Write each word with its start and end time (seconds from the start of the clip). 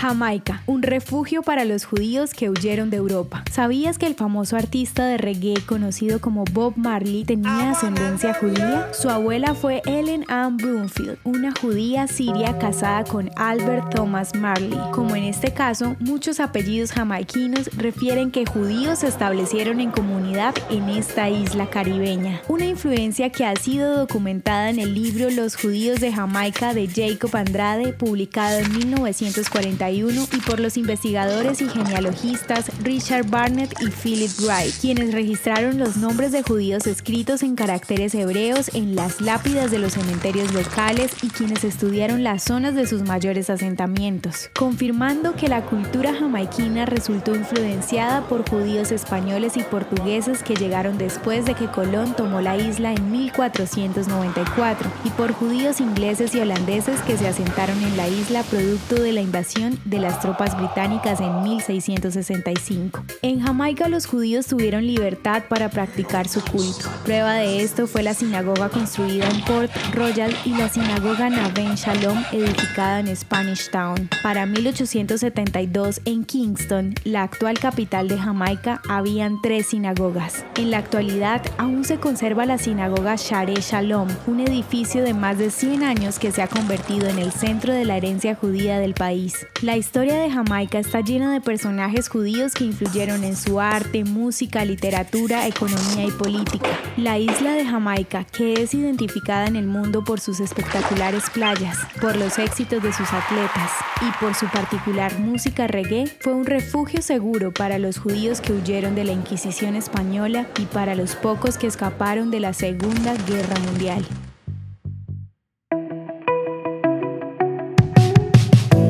Jamaica, 0.00 0.62
un 0.64 0.80
refugio 0.82 1.42
para 1.42 1.66
los 1.66 1.84
judíos 1.84 2.32
que 2.32 2.48
huyeron 2.48 2.88
de 2.88 2.96
Europa. 2.96 3.44
¿Sabías 3.52 3.98
que 3.98 4.06
el 4.06 4.14
famoso 4.14 4.56
artista 4.56 5.04
de 5.04 5.18
reggae 5.18 5.60
conocido 5.66 6.22
como 6.22 6.44
Bob 6.44 6.72
Marley 6.78 7.24
tenía 7.24 7.72
ascendencia 7.72 8.32
judía? 8.32 8.88
Su 8.94 9.10
abuela 9.10 9.54
fue 9.54 9.82
Ellen 9.84 10.24
Ann 10.28 10.56
Broomfield, 10.56 11.18
una 11.24 11.52
judía 11.52 12.06
siria 12.06 12.58
casada 12.58 13.04
con 13.04 13.30
Albert 13.36 13.94
Thomas 13.94 14.34
Marley. 14.34 14.72
Como 14.92 15.16
en 15.16 15.24
este 15.24 15.52
caso, 15.52 15.96
muchos 16.00 16.40
apellidos 16.40 16.92
jamaiquinos 16.92 17.66
refieren 17.76 18.30
que 18.30 18.46
judíos 18.46 19.00
se 19.00 19.08
establecieron 19.08 19.80
en 19.80 19.90
comunidad 19.90 20.54
en 20.70 20.88
esta 20.88 21.28
isla 21.28 21.68
caribeña. 21.68 22.40
Una 22.48 22.64
influencia 22.64 23.28
que 23.28 23.44
ha 23.44 23.54
sido 23.54 23.98
documentada 23.98 24.70
en 24.70 24.78
el 24.78 24.94
libro 24.94 25.28
Los 25.28 25.56
judíos 25.56 26.00
de 26.00 26.10
Jamaica 26.10 26.72
de 26.72 26.88
Jacob 26.88 27.36
Andrade, 27.36 27.92
publicado 27.92 28.60
en 28.60 28.72
1941 28.78 29.89
y 29.90 30.40
por 30.46 30.60
los 30.60 30.76
investigadores 30.76 31.60
y 31.60 31.68
genealogistas 31.68 32.66
Richard 32.82 33.26
Barnett 33.28 33.74
y 33.80 33.90
Philip 33.90 34.30
Wright, 34.40 34.72
quienes 34.80 35.12
registraron 35.12 35.78
los 35.78 35.96
nombres 35.96 36.30
de 36.30 36.44
judíos 36.44 36.86
escritos 36.86 37.42
en 37.42 37.56
caracteres 37.56 38.14
hebreos 38.14 38.70
en 38.74 38.94
las 38.94 39.20
lápidas 39.20 39.72
de 39.72 39.80
los 39.80 39.94
cementerios 39.94 40.52
locales 40.52 41.10
y 41.22 41.28
quienes 41.28 41.64
estudiaron 41.64 42.22
las 42.22 42.44
zonas 42.44 42.76
de 42.76 42.86
sus 42.86 43.02
mayores 43.02 43.50
asentamientos, 43.50 44.50
confirmando 44.56 45.34
que 45.34 45.48
la 45.48 45.62
cultura 45.66 46.14
jamaiquina 46.14 46.86
resultó 46.86 47.34
influenciada 47.34 48.28
por 48.28 48.48
judíos 48.48 48.92
españoles 48.92 49.56
y 49.56 49.62
portugueses 49.62 50.44
que 50.44 50.54
llegaron 50.54 50.98
después 50.98 51.46
de 51.46 51.54
que 51.54 51.66
Colón 51.66 52.14
tomó 52.14 52.40
la 52.40 52.56
isla 52.56 52.92
en 52.92 53.10
1494 53.10 54.88
y 55.04 55.10
por 55.10 55.32
judíos 55.32 55.80
ingleses 55.80 56.32
y 56.36 56.40
holandeses 56.40 57.00
que 57.02 57.16
se 57.16 57.26
asentaron 57.26 57.82
en 57.82 57.96
la 57.96 58.08
isla 58.08 58.44
producto 58.44 58.94
de 58.94 59.12
la 59.12 59.20
invasión 59.20 59.79
de 59.84 59.98
las 59.98 60.20
tropas 60.20 60.56
británicas 60.56 61.20
en 61.20 61.42
1665. 61.42 63.02
En 63.22 63.40
Jamaica 63.40 63.88
los 63.88 64.06
judíos 64.06 64.46
tuvieron 64.46 64.86
libertad 64.86 65.42
para 65.48 65.68
practicar 65.68 66.28
su 66.28 66.40
culto. 66.42 66.88
Prueba 67.04 67.34
de 67.34 67.62
esto 67.62 67.86
fue 67.86 68.02
la 68.02 68.14
sinagoga 68.14 68.68
construida 68.68 69.28
en 69.28 69.40
Port 69.42 69.70
Royal 69.92 70.34
y 70.44 70.50
la 70.50 70.68
sinagoga 70.68 71.30
Naven 71.30 71.74
Shalom 71.74 72.22
edificada 72.32 73.00
en 73.00 73.14
Spanish 73.16 73.70
Town. 73.70 74.08
Para 74.22 74.46
1872 74.46 76.00
en 76.04 76.24
Kingston, 76.24 76.94
la 77.04 77.22
actual 77.22 77.58
capital 77.58 78.08
de 78.08 78.18
Jamaica, 78.18 78.80
habían 78.88 79.40
tres 79.42 79.68
sinagogas. 79.68 80.44
En 80.56 80.70
la 80.70 80.78
actualidad 80.78 81.42
aún 81.58 81.84
se 81.84 81.98
conserva 81.98 82.46
la 82.46 82.58
sinagoga 82.58 83.16
Share 83.16 83.60
Shalom, 83.60 84.08
un 84.26 84.40
edificio 84.40 85.02
de 85.02 85.14
más 85.14 85.38
de 85.38 85.50
100 85.50 85.82
años 85.82 86.18
que 86.18 86.32
se 86.32 86.42
ha 86.42 86.48
convertido 86.48 87.08
en 87.08 87.18
el 87.18 87.32
centro 87.32 87.72
de 87.72 87.84
la 87.84 87.96
herencia 87.96 88.34
judía 88.34 88.78
del 88.78 88.94
país. 88.94 89.46
La 89.70 89.76
historia 89.76 90.16
de 90.16 90.28
Jamaica 90.28 90.80
está 90.80 91.00
llena 91.00 91.32
de 91.32 91.40
personajes 91.40 92.08
judíos 92.08 92.54
que 92.54 92.64
influyeron 92.64 93.22
en 93.22 93.36
su 93.36 93.60
arte, 93.60 94.02
música, 94.02 94.64
literatura, 94.64 95.46
economía 95.46 96.06
y 96.08 96.10
política. 96.10 96.70
La 96.96 97.20
isla 97.20 97.52
de 97.52 97.64
Jamaica, 97.64 98.24
que 98.24 98.54
es 98.54 98.74
identificada 98.74 99.46
en 99.46 99.54
el 99.54 99.68
mundo 99.68 100.02
por 100.02 100.18
sus 100.18 100.40
espectaculares 100.40 101.30
playas, 101.30 101.78
por 102.00 102.16
los 102.16 102.40
éxitos 102.40 102.82
de 102.82 102.92
sus 102.92 103.12
atletas 103.12 103.70
y 104.00 104.10
por 104.20 104.34
su 104.34 104.46
particular 104.46 105.16
música 105.20 105.68
reggae, 105.68 106.08
fue 106.18 106.34
un 106.34 106.46
refugio 106.46 107.00
seguro 107.00 107.52
para 107.52 107.78
los 107.78 107.96
judíos 107.96 108.40
que 108.40 108.52
huyeron 108.52 108.96
de 108.96 109.04
la 109.04 109.12
Inquisición 109.12 109.76
española 109.76 110.48
y 110.58 110.64
para 110.64 110.96
los 110.96 111.14
pocos 111.14 111.58
que 111.58 111.68
escaparon 111.68 112.32
de 112.32 112.40
la 112.40 112.54
Segunda 112.54 113.14
Guerra 113.24 113.54
Mundial. 113.60 114.04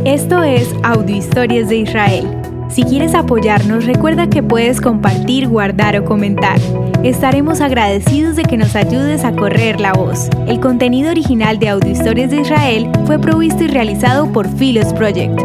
Esto 0.04 0.42
es 0.42 0.74
Audio 0.82 1.14
Historias 1.14 1.68
de 1.68 1.76
Israel. 1.76 2.26
Si 2.70 2.84
quieres 2.84 3.14
apoyarnos, 3.14 3.84
recuerda 3.84 4.30
que 4.30 4.42
puedes 4.42 4.80
compartir, 4.80 5.46
guardar 5.46 5.94
o 6.00 6.06
comentar. 6.06 6.58
Estaremos 7.02 7.60
agradecidos 7.60 8.34
de 8.34 8.44
que 8.44 8.56
nos 8.56 8.74
ayudes 8.76 9.24
a 9.24 9.32
correr 9.32 9.78
la 9.78 9.92
voz. 9.92 10.30
El 10.46 10.58
contenido 10.58 11.10
original 11.10 11.58
de 11.58 11.68
Audio 11.68 11.90
Historias 11.90 12.30
de 12.30 12.40
Israel 12.40 12.90
fue 13.04 13.18
provisto 13.18 13.64
y 13.64 13.66
realizado 13.66 14.32
por 14.32 14.48
Philos 14.48 14.90
Project. 14.94 15.38